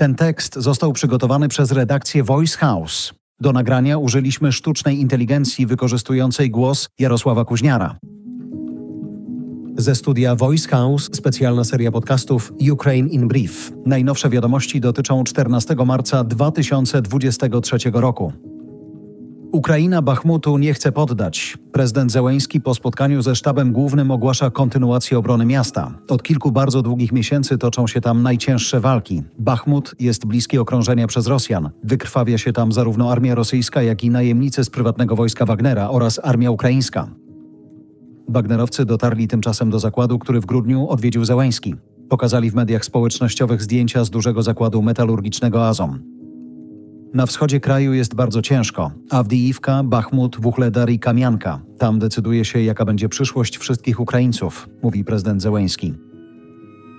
[0.00, 3.14] Ten tekst został przygotowany przez redakcję Voice House.
[3.40, 7.98] Do nagrania użyliśmy sztucznej inteligencji wykorzystującej głos Jarosława Kuźniara.
[9.76, 13.72] Ze studia Voice House specjalna seria podcastów Ukraine in Brief.
[13.86, 18.32] Najnowsze wiadomości dotyczą 14 marca 2023 roku.
[19.52, 21.58] Ukraina Bachmutu nie chce poddać.
[21.72, 25.94] Prezydent Zełęński po spotkaniu ze sztabem głównym ogłasza kontynuację obrony miasta.
[26.08, 29.22] Od kilku bardzo długich miesięcy toczą się tam najcięższe walki.
[29.38, 31.70] Bachmut jest bliski okrążenia przez Rosjan.
[31.84, 36.50] Wykrwawia się tam zarówno armia rosyjska, jak i najemnicy z prywatnego wojska Wagnera oraz armia
[36.50, 37.08] ukraińska.
[38.28, 41.74] Wagnerowcy dotarli tymczasem do zakładu, który w grudniu odwiedził Zełęński.
[42.08, 46.19] Pokazali w mediach społecznościowych zdjęcia z dużego zakładu metalurgicznego Azom.
[47.14, 48.90] Na wschodzie kraju jest bardzo ciężko.
[49.10, 51.60] Awdijiwka, Bachmut, Wuchledar i Kamianka.
[51.78, 55.94] Tam decyduje się, jaka będzie przyszłość wszystkich Ukraińców, mówi prezydent Zełęński.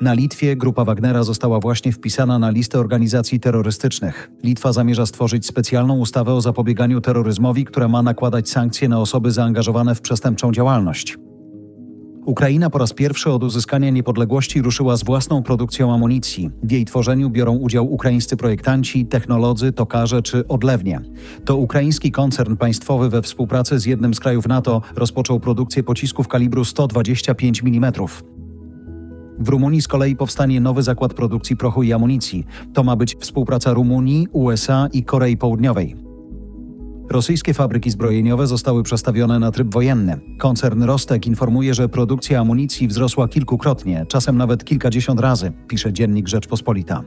[0.00, 4.30] Na Litwie grupa Wagnera została właśnie wpisana na listę organizacji terrorystycznych.
[4.44, 9.94] Litwa zamierza stworzyć specjalną ustawę o zapobieganiu terroryzmowi, która ma nakładać sankcje na osoby zaangażowane
[9.94, 11.18] w przestępczą działalność.
[12.24, 16.50] Ukraina po raz pierwszy od uzyskania niepodległości ruszyła z własną produkcją amunicji.
[16.62, 21.00] W jej tworzeniu biorą udział ukraińscy projektanci, technolodzy, tokarze czy odlewnie.
[21.44, 26.64] To ukraiński koncern państwowy we współpracy z jednym z krajów NATO rozpoczął produkcję pocisków kalibru
[26.64, 27.92] 125 mm.
[29.38, 32.44] W Rumunii z kolei powstanie nowy zakład produkcji prochu i amunicji.
[32.74, 35.96] To ma być współpraca Rumunii, USA i Korei Południowej.
[37.10, 40.20] Rosyjskie fabryki zbrojeniowe zostały przestawione na tryb wojenny.
[40.38, 47.02] Koncern Rostek informuje, że produkcja amunicji wzrosła kilkukrotnie, czasem nawet kilkadziesiąt razy, pisze dziennik Rzeczpospolita.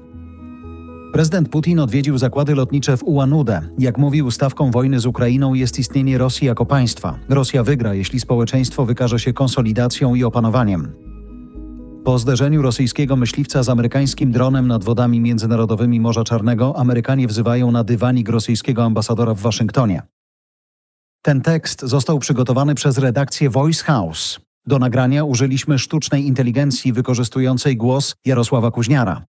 [1.14, 3.62] Prezydent Putin odwiedził zakłady lotnicze w Ułanude.
[3.80, 7.20] Jak mówił, stawką wojny z Ukrainą jest istnienie Rosji jako państwa.
[7.30, 11.13] Rosja wygra, jeśli społeczeństwo wykaże się konsolidacją i opanowaniem.
[12.04, 17.84] Po zderzeniu rosyjskiego myśliwca z amerykańskim dronem nad wodami międzynarodowymi Morza Czarnego Amerykanie wzywają na
[17.84, 20.02] dywanik rosyjskiego ambasadora w Waszyngtonie.
[21.22, 24.40] Ten tekst został przygotowany przez redakcję Voice House.
[24.66, 29.26] Do nagrania użyliśmy sztucznej inteligencji wykorzystującej głos Jarosława Kuźniara.